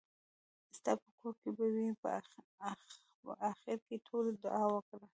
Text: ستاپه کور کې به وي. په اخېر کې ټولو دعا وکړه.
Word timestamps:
ستاپه 0.77 1.09
کور 1.19 1.33
کې 1.41 1.49
به 1.57 1.65
وي. 1.73 1.87
په 2.01 2.09
اخېر 3.53 3.77
کې 3.87 3.95
ټولو 4.07 4.29
دعا 4.43 4.63
وکړه. 4.73 5.05